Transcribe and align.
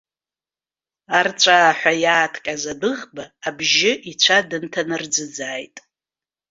Арҵәааҳәа 1.17 1.93
иааҭҟьаз 2.03 2.63
адәыӷба 2.71 3.23
абжьы 3.47 3.91
ицәа 4.11 4.37
дынҭанарӡыӡааит. 4.49 5.77